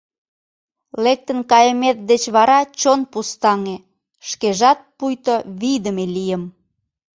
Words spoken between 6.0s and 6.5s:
лийым.